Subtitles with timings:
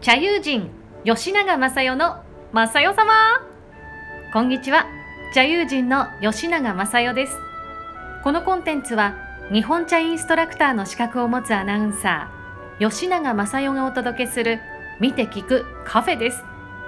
[0.00, 0.70] 茶友人
[1.04, 3.12] 吉永正代の正代様。
[4.32, 4.86] こんにちは。
[5.34, 7.36] 茶友人の吉永正代です。
[8.22, 9.16] このコンテンツは
[9.52, 14.60] 日本茶インストラクターの資格を持つアナウンサー吉永正代がお届けする
[15.00, 16.44] 見て聞くカフェです。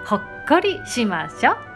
[0.07, 1.70] ほっこりしましょう。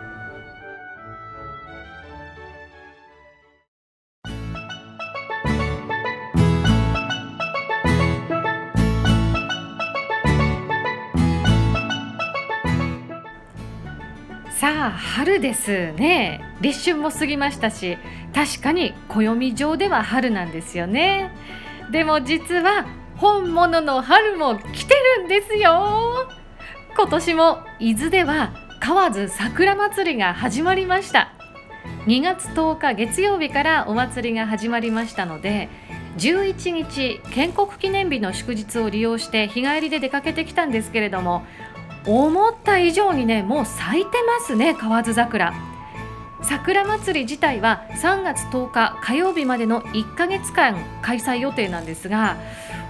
[14.64, 16.40] さあ春ですね。
[16.62, 17.98] 立春も過ぎましたし
[18.34, 21.30] 確かに暦上では春なんですよね。
[21.92, 22.86] でも実は
[23.16, 26.26] 本物の春も来てるんですよ。
[26.96, 31.34] 今年も伊豆では河津桜祭りが始まりました。
[32.06, 35.68] 2月10日月曜日からお祭りが始まりましたので
[36.16, 41.44] 11日建国記念日の祝日を利用して日帰りで出かけてきたんですけれども
[42.06, 45.54] 思った以上にねもう咲いてますね河津桜。
[46.42, 52.36] 桜祭り自体は3月10日火曜日までの1ヶ月間開催予定なんですが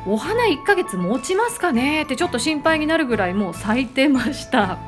[0.07, 2.03] お花1ヶ月持ちますかね？
[2.03, 4.79] ってちょっと心配になるぐらいもう咲いてました。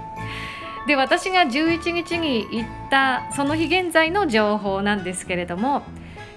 [0.88, 5.82] で私が11日に行ったその日現在の情報なんですけれども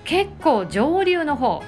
[0.05, 1.61] 結構上流の方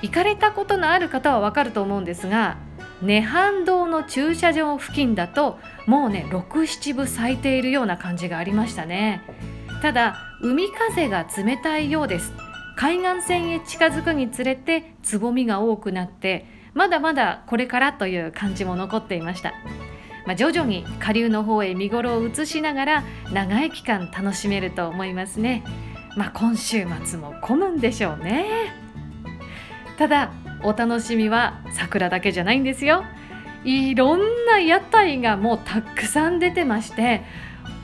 [0.00, 2.56] 行かれたことのある方はわかると思うんですが
[3.02, 9.22] 涅槃堂の駐車場付近だともうね67分咲いているような感じがありましたね。
[9.82, 12.32] ただ海風が冷たいようです。
[12.76, 19.52] 海岸線へ近づくにつれてつぼみが多くなってまだまだこれからという感じも残っていました、
[20.26, 25.64] まあ、徐々に下流の方へ見頃を移しながら長い期間楽しめると思いますね。
[26.16, 28.72] まあ、今週末も混むんでしょうね。
[29.98, 30.30] ただ
[30.62, 33.04] お楽しみは桜だけじゃないんですよ。
[33.64, 37.22] いろんな屋台がもうたくさん出てまして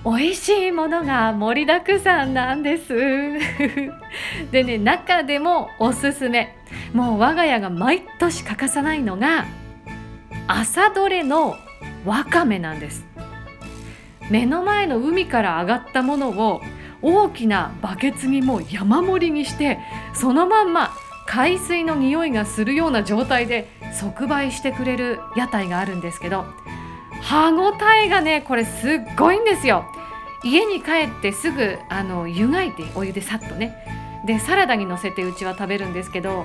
[0.04, 2.94] 美味しいものが盛りだくさんなんです。
[4.52, 6.56] でね中でもおすすめ。
[6.92, 9.46] もう我が家が毎年欠かさないのが
[10.46, 11.56] 朝どれの
[12.04, 13.06] わかめなんです。
[14.30, 16.60] 目の前の海から上がったものを
[17.02, 19.78] 大きなバケツにもう山盛りにして
[20.14, 20.90] そのまんま
[21.26, 23.68] 海水の匂いがするような状態で
[23.98, 26.46] 即売してくれる屋台があるんですけど
[27.22, 29.84] 歯ごたえがねこれすっごいんですよ。
[30.42, 33.74] 家に帰ってすぐあの湯がいてお湯でさっとね。
[34.26, 36.44] でサラダにのせてうちは食べるんですけど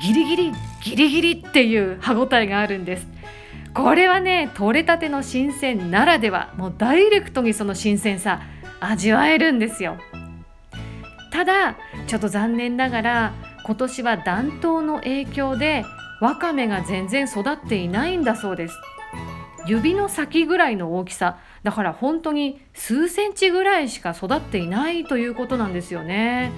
[0.00, 3.06] ギリギリギリギリっていう歯ごたえがあるんです。
[3.74, 8.40] これはね取れたての新鮮ならではもうダイレクトにその新鮮さ
[8.80, 9.98] 味わえるんですよ。
[11.30, 11.76] ただ
[12.06, 13.32] ちょっと残念ながら
[13.66, 15.84] 今年は暖冬の影響で
[16.20, 18.78] わかめが全然育っていないんだそうです。
[19.66, 21.38] 指の先ぐらいの大きさ。
[21.64, 26.52] だから本当に数センチぐらいしか育っていないということなんですよね。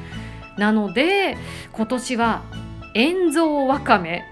[0.59, 1.39] なので
[1.73, 2.43] 今年は
[2.95, 4.25] 塩蔵わかめ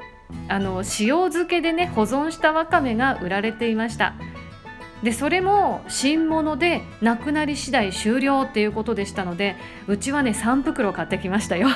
[0.49, 4.17] あの塩漬けでね保存したわかめが売られていました。
[5.03, 11.69] でそれも新物でなくなり次第終了っていうことでしたのでうちはね3袋買ってきましたよ。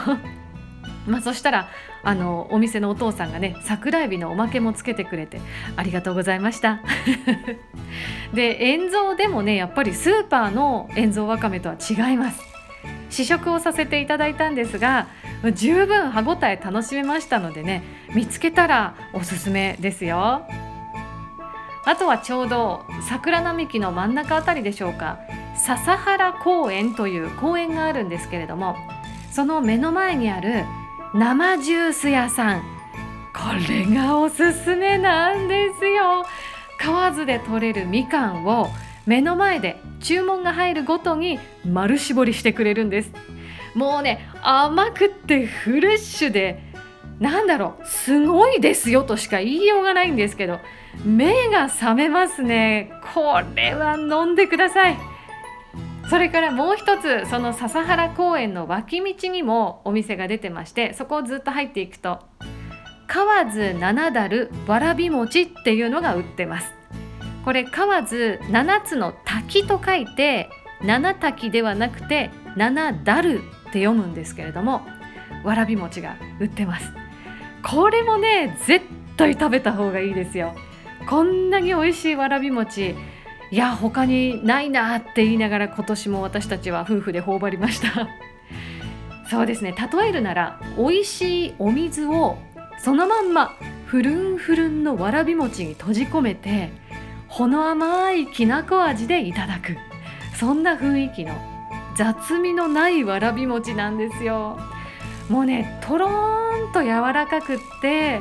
[1.10, 1.68] まあ、そしたら
[2.02, 5.40] あのお店のお父さんがね桜えびのおまけもつけてくれて
[5.76, 6.80] ありがとうございました。
[8.32, 12.40] で塩蔵でもねやっぱりスーパーの塩蔵わかめとは違います。
[13.10, 15.08] 試食をさせていただいたんですが
[15.54, 17.82] 十分歯ごたえ楽しめましたのでね
[18.14, 20.46] 見つけたらおすすめですよ。
[21.84, 25.18] あとはちょうど桜並木の真ん中あたりでしょうか
[25.56, 28.76] 笹原公園という公園があるんですけれども
[29.30, 30.64] その目の前にある
[31.12, 32.60] 生ジュース屋さん。
[33.34, 36.24] これがおすすめなんですよ。
[36.78, 38.68] 河津で取れるみかんを
[39.06, 43.12] 目の前で注文が入るごとに丸絞りしてくれるんです。
[43.74, 46.62] もうね甘くってフレッシュで
[47.18, 50.58] なんだろうすごいですよとしか言いようがないんですけど
[51.04, 52.92] 目が覚めますね。
[53.14, 55.09] これは飲んでください。
[56.10, 62.18] それからもう一つその笹原公園の脇道にもお店が出てましてそこをずっと入っていくと
[63.06, 66.72] 河津七だるわらび餅っていうのが売ってます。
[67.44, 70.50] これ河津七つの滝と書いて
[70.82, 74.82] 七滝ではなくて七だるって読むんですけれども
[75.44, 76.92] わらび餅が売ってます。
[77.62, 78.84] これもね絶
[79.16, 80.56] 対食べた方がいいですよ。
[81.08, 82.96] こんなに美味しいわらび餅
[83.50, 88.08] いや他にないなって言いながら今年も私たちは夫婦で頬張りました。
[89.28, 89.74] そうですね。
[89.92, 92.38] 例えるなら美味しいお水を
[92.78, 93.56] そのまんま
[93.86, 96.70] ふるんふるんのわらび餅に閉じ込めて
[97.28, 99.76] ほの甘いきなこ味でいただく。
[100.36, 101.34] そんな雰囲気の
[101.96, 104.58] 雑味のないわらび餅なんですよ。
[105.28, 108.20] もうねとろーんと柔らかくって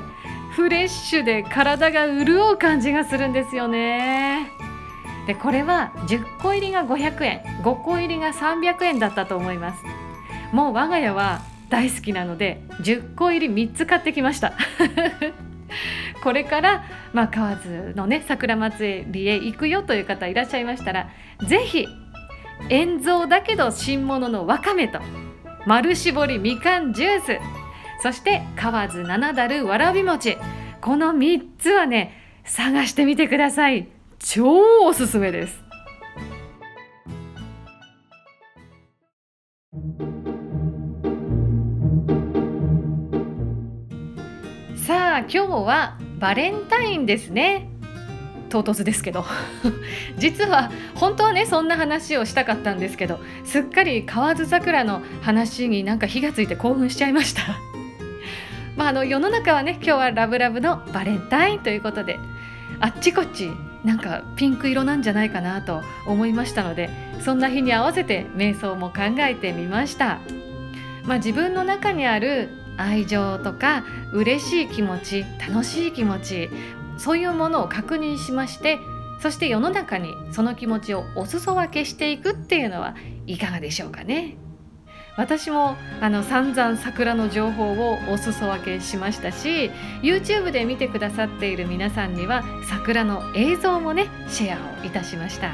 [0.52, 4.52] フレッシュで体が潤う感じがするんですよね。
[5.30, 9.84] でこれは10個入りが500円5個入りが300円だったと思います。
[10.52, 14.54] もう我が家は大好きなので10個入り3つ買ってきました。
[16.24, 16.84] これから、
[17.14, 21.10] まあ、河津のね桜祭りへ行くよという方いらっしゃいましたら
[21.44, 21.88] 是非
[22.70, 25.00] 塩蔵だけど新物のわかめと
[25.68, 27.38] 丸絞りみかんジュース
[28.02, 30.40] そして河津七だるわらび餅
[30.81, 32.14] この3つはね
[32.46, 33.99] 探してみてください。
[34.19, 35.63] 超おすすめです。
[44.75, 47.69] さあ今日はバレンタインですね。
[48.50, 49.24] 唐突ですけど。
[50.18, 57.42] 実は本当はねそんな話をしたかったんですけどすっかり河津桜の話になんか火がついて興奮しちゃいました。
[58.75, 62.19] まああの世の中はね今日はラブラブのバレンタインということで
[62.81, 63.50] あっちこっち
[63.84, 66.90] なんかピンク色なんじゃないかなと思いましたので
[67.24, 70.20] そんな日に合わせて瞑想も考えてみました。
[71.06, 73.84] まあ、自分の中にある愛情とか
[74.14, 76.50] 嬉しい気持ち楽しい気持ち
[76.98, 78.78] そういうものを確認しまして
[79.20, 82.96] そして世の中にその気持ちをお裾分けしていくっていうのは
[83.26, 84.38] いかがでしょうかね。
[85.19, 89.69] 私もあの散々桜の情報をお裾分けしましたし
[90.01, 95.51] YouTube で見てくださっている皆さんには桜の映像もねシェアをいたしました。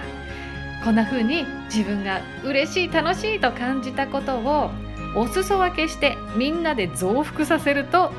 [0.83, 4.69] こんな風に自分が嬉しい楽しいと感じたことを
[5.15, 8.13] お裾分けしてみんなで増幅させると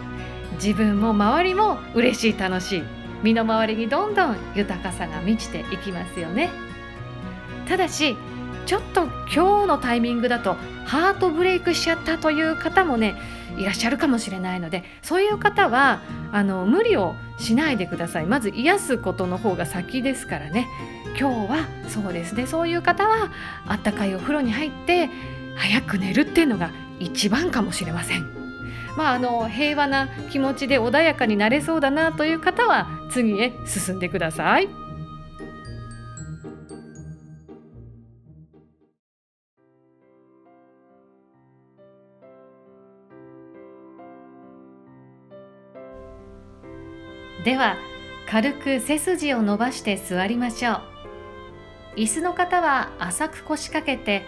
[0.55, 2.83] 自分も周りも嬉しい楽しい。
[3.23, 6.51] 身の回りにどんどん豊かさが満ちていきますよね。
[7.69, 8.17] ただし
[8.67, 13.17] ちょっと今日のタイミングだとハートブレイクしちゃったという方もね
[13.57, 16.03] いらっしゃるかもしれないのでそういう方は
[16.33, 20.67] あの無理をしないでくださいまず癒すことの方が先ですからね
[21.19, 23.31] 今日はそうですねそういう方は
[23.67, 25.09] あったかいお風呂に入って
[25.55, 28.27] 早く寝るっていうのが一番かもしれません。
[28.97, 34.86] まあ、あの平和な気持ちで穏やかになれそうだなという方は次へ進んでください。
[47.47, 47.77] では
[48.29, 50.83] 軽く背筋を伸ばして座りましょう。
[51.95, 54.25] 椅子の方は浅く腰掛けて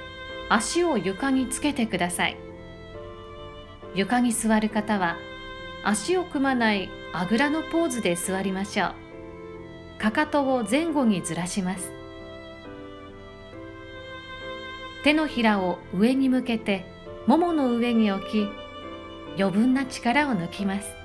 [0.49, 2.37] 足を床につけてください。
[3.93, 5.17] 床に座る方は
[5.83, 8.95] 足を組まないあぐらのポーズで座りましょう。
[10.01, 11.91] かかとを前後にずらします。
[15.03, 16.87] 手のひらを上に向けて
[17.27, 18.49] ももの上に置き
[19.37, 20.98] 余分な力を抜きます。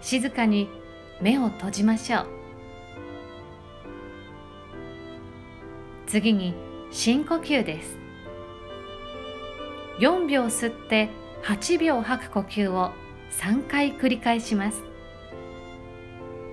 [0.00, 0.68] 静かに
[1.20, 2.26] 目を閉じましょう。
[6.06, 6.54] 次に
[6.90, 7.98] 深呼吸です。
[9.98, 11.08] 4秒吸って
[11.44, 12.92] 8秒吐く呼吸を
[13.32, 14.82] 3回繰り返します。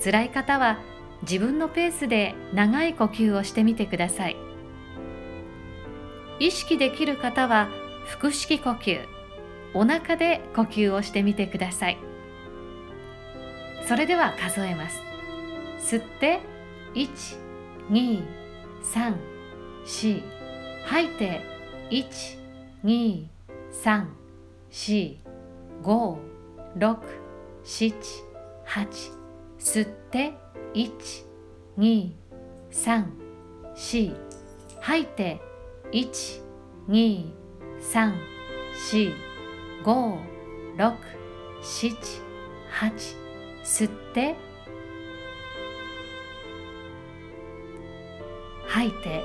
[0.04, 0.80] 辛い方は
[1.22, 4.38] 自分のペースで長い呼吸をしてみてください。
[6.40, 7.70] 意識できる方は
[8.20, 9.06] 腹式呼吸
[9.74, 12.13] お腹で呼吸をしてみてください。
[13.88, 15.02] それでは数えます。
[15.80, 16.40] 吸って
[16.94, 17.10] 1
[17.90, 18.24] 2
[18.84, 19.16] 3
[19.86, 20.24] 4
[20.86, 21.42] 吐いて
[21.90, 22.08] 1
[22.86, 23.28] 2
[23.84, 24.06] 3
[24.72, 25.18] 4
[25.84, 26.18] 5
[26.78, 26.98] 6
[27.64, 27.94] 7
[28.66, 28.88] 8
[29.60, 30.34] 吸って
[30.74, 30.92] 1
[31.78, 32.12] 2
[32.72, 33.06] 3
[33.76, 34.16] 4
[34.80, 35.42] 吐いて
[35.92, 36.42] 1
[36.88, 37.32] 2
[37.82, 38.14] 3
[38.92, 39.14] 4
[39.84, 40.18] 5
[40.78, 40.96] 6
[41.62, 41.98] 7
[42.72, 43.23] 8
[43.64, 44.36] 吸って
[48.68, 49.24] 吐いて。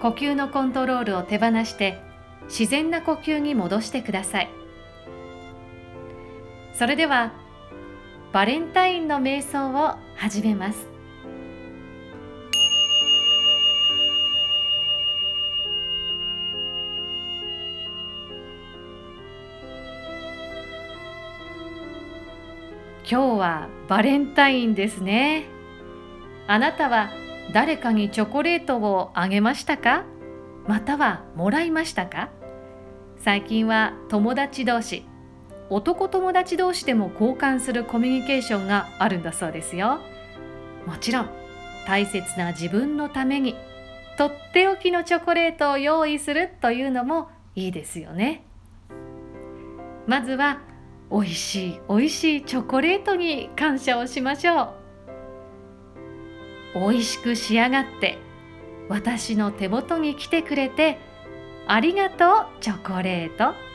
[0.00, 2.00] 呼吸のコントロールを手放して
[2.48, 4.50] 自然な呼吸に戻してください。
[6.74, 7.32] それでは
[8.32, 10.86] バレンタインの瞑想を始めます。
[23.04, 25.44] 今日はバレンタインですね。
[26.46, 27.10] あなたは
[27.52, 30.04] 誰かにチョコレートをあげましたか？
[30.66, 32.30] またはもらいましたか？
[33.18, 35.04] 最近は友達同士
[35.72, 40.00] 男友達同士でも交換するコミュニケーションがあるんだそうですよ。
[40.86, 41.30] もちろん
[41.86, 43.56] 大切な自分のために
[44.18, 48.44] とっておきのチョコレートを用意するというのもいいですよね。
[50.06, 50.60] まずは
[51.10, 54.74] 美味しい美味しいチョコレートに感謝をしましょ
[56.74, 56.80] う。
[56.80, 58.18] 美味しく仕上がって
[58.90, 60.98] 私の手元に来てくれて
[61.66, 63.71] ありがとうチョコレート。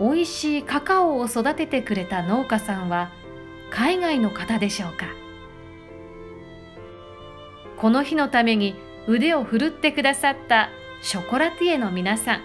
[0.00, 3.10] 美味しいカカオを育ててくれた農家さんは
[3.70, 5.06] 海外の方でしょうか？
[7.76, 8.74] この日のために
[9.06, 10.70] 腕を振るってくださった
[11.02, 12.40] ショコラティエの皆さん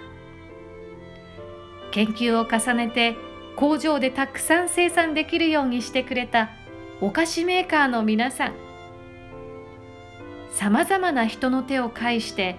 [1.91, 3.15] 研究を重ねて
[3.55, 6.49] 工場でたくさん生産できるようにしてくれた
[7.01, 8.53] お菓子メーカーの皆さん
[10.51, 12.55] さまざまな人の手を介して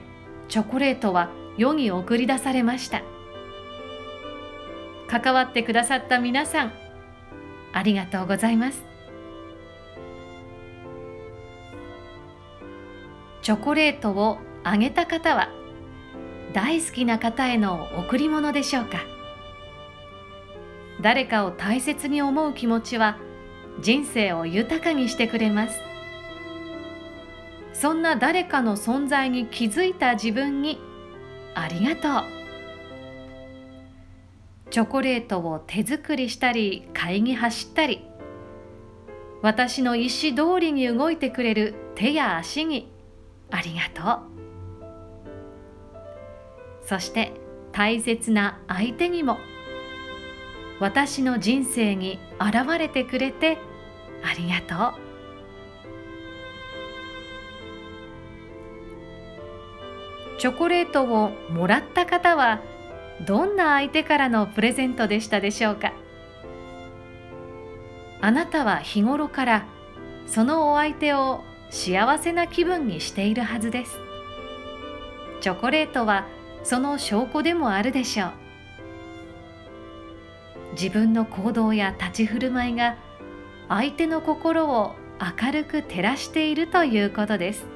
[0.48, 3.02] チョコレートは世に送り出されました。
[5.08, 6.72] 関わってくださった皆さん
[7.72, 8.84] ありがとうございます。
[13.42, 15.50] チョコレートをあげた方は
[16.54, 19.00] 大好きな方への贈り物でしょうか。
[21.02, 23.18] 誰かを大切に思う気持ちは
[23.80, 25.78] 人生を豊かにしてくれます。
[27.72, 30.78] そんな誰かの存在に気づいた自分に
[31.54, 32.33] ありがとう。
[34.74, 38.04] チョコレートを手作りしたり買いに走ったり。
[39.40, 42.90] 私の意思通りに動いてくれる手や足に。
[43.52, 44.22] ありがと
[46.82, 46.88] う。
[46.88, 47.34] そして
[47.70, 49.38] 大切な相手にも。
[50.80, 53.58] 私の人生に現れてくれて。
[54.24, 54.98] ありがと
[60.36, 60.40] う。
[60.40, 62.60] チョコレートをもらった方は
[63.22, 65.92] どんな相手からのプレゼントでしたでしょうか？
[68.20, 69.66] あなたは日頃から
[70.26, 73.98] そのお相手を幸せな気分にしているはずです。
[75.40, 76.26] チョコレートは
[76.62, 78.32] その証拠でもあるでしょう。
[80.72, 82.96] 自分の行動や立ち振る舞いが
[83.68, 84.94] 相手の心を
[85.42, 87.66] 明るく照らしているということです。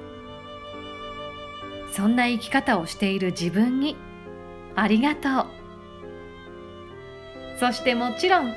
[1.93, 3.97] そんな生き方をしている自分に
[4.79, 5.47] ありがとう。
[7.59, 8.55] そしてもちろん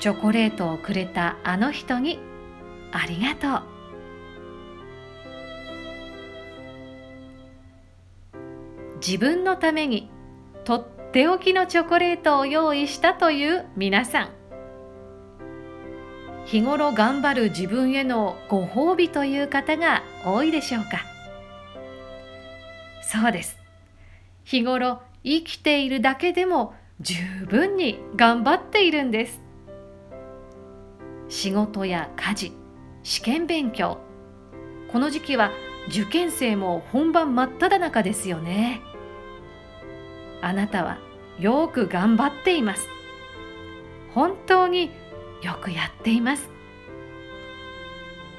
[0.00, 2.18] チョコレートをくれたあの人に
[2.90, 3.68] ありがとう。
[8.96, 10.10] 自分のために
[10.64, 14.30] とっておきのチョコレートを用意したという皆さん。
[16.44, 21.02] 日頃頑張る自分へのご褒美という方が多いでしょうか。
[23.00, 23.56] そうです。
[24.42, 27.14] 日頃生きているだけでも十
[27.46, 29.40] 分に頑張っているんです。
[31.28, 32.52] 仕事や家事
[33.02, 33.98] 試験勉強。
[34.90, 35.50] この時期は
[35.88, 38.80] 受験生も本番真っ只中ですよね。
[40.40, 40.98] あなたは
[41.38, 42.86] よく頑張っています。
[44.14, 44.90] 本当に
[45.42, 46.50] よくやっています。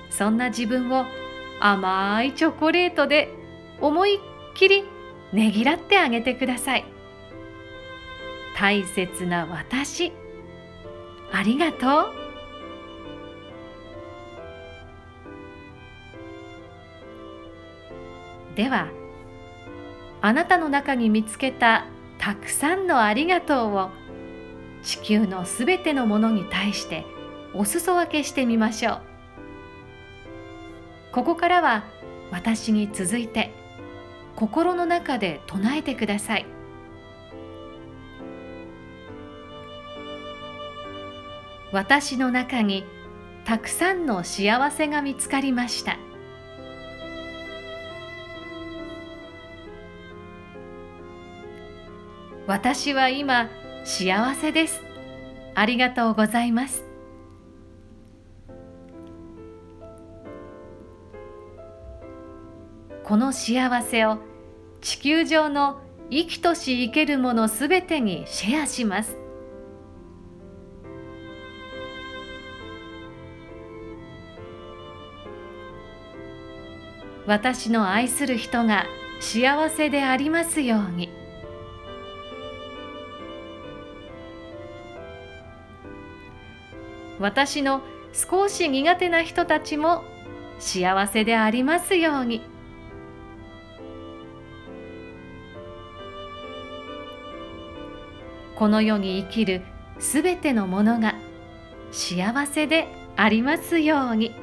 [0.09, 1.05] そんな自分を
[1.59, 3.33] 甘いチョコレートで
[3.81, 4.19] 思いっ
[4.53, 4.83] きり
[5.33, 6.85] ねぎらってあげてください。
[8.55, 10.13] 大切な私。
[11.31, 12.23] ありがとう。
[18.55, 18.87] では
[20.21, 21.87] あなたの中に見つけた
[22.19, 23.89] たくさんのありがとうを
[24.83, 27.03] 地球のすべてのものに対して
[27.55, 29.01] お裾分けしてみましょう。
[31.13, 31.83] ここからは
[32.31, 33.62] 私に続いて
[34.43, 36.45] 心の中で唱えてください。
[41.71, 42.83] 私の中に
[43.45, 45.97] たくさんの幸せが見つかりました。
[52.45, 53.47] 私は今
[53.85, 54.81] 幸せです。
[55.55, 56.83] ありがとうございます。
[63.05, 64.32] この幸せを
[64.83, 65.79] 地球上の
[66.11, 69.17] 生きとし生けるものすべてにシェアします
[77.25, 78.85] 私の愛する人が
[79.21, 81.09] 幸せでありますように。
[87.21, 90.03] 私の少し苦手な人たちも
[90.59, 92.41] 幸せでありますように
[98.63, 99.61] この世に生きる
[99.99, 101.15] すべてのものが
[101.91, 104.33] 幸せでありますように。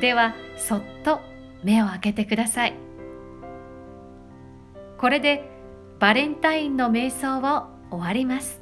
[0.00, 1.20] ではそっと
[1.62, 2.85] 目を開けてください
[5.06, 5.48] これで
[6.00, 8.60] バレンタインの瞑想を終わります。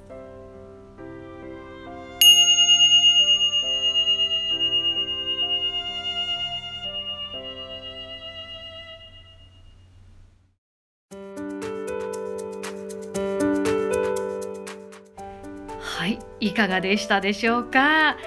[15.80, 18.18] はいいかがでしたでしょうか？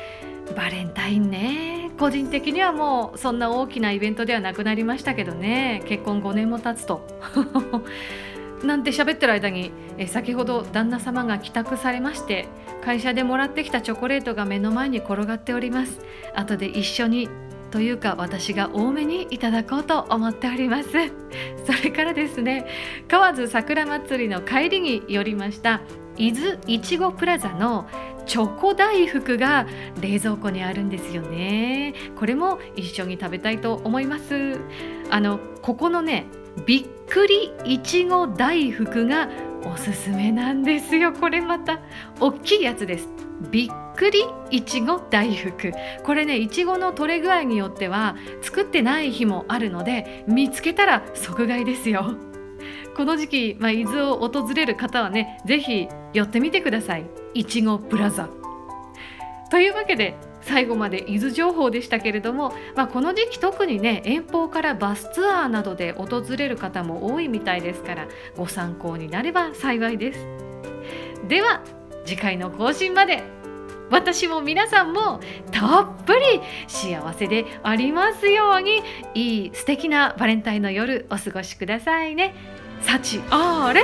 [0.56, 1.92] バレンタインね。
[2.00, 5.84] 個人的にはもうそんな大きなイベントではなくなりましたけどね。
[5.86, 7.17] 結婚5年も経つと。
[8.64, 12.48] なんて喋ってる間にえ先ほど旦那様が帰宅されまして
[12.84, 16.00] 会社でもらってきたチョコレートが目の前に転がっております。
[16.34, 17.30] 後で一緒に
[17.70, 20.90] というか私が多めにいただこうと思っております。
[21.66, 22.66] それからですね
[23.08, 25.82] 河津桜祭りの帰りに寄りました
[26.16, 27.88] 伊豆いちごプラザの
[28.28, 29.66] チョコ大福が
[30.02, 31.94] 冷蔵庫にあるんですよね。
[32.18, 34.60] これも一緒に食べたいと思います。
[35.10, 36.26] あのここのね
[36.66, 39.30] びっくりいちご大福が
[39.64, 41.14] おすすめなんですよ。
[41.14, 41.80] これまた
[42.20, 43.08] 大きいやつです。
[43.52, 45.72] びっくりいちご大福。
[46.04, 52.16] これねいちごの取れ具合によっては作ってない日もあるので見つけたら即買いですよ。
[52.98, 57.06] この時期、まあ、伊豆を訪れる方はね是非寄ってみてください。
[57.36, 58.28] いちごプラザ。
[59.52, 70.28] というわけで最後まで伊豆情報でしたけれども、まあ、この時期特にね遠方からバスツアーなどで訪れる方も多いみたいですからご参考になれば幸いです。
[71.28, 71.62] では
[72.04, 73.22] 次回の更新まで
[73.92, 78.82] 私も皆さんもたっぷり幸せでありますように
[79.14, 82.57] いい素敵なバレンタインの夜お過ごしくださいね。
[82.82, 83.84] 幸あれ？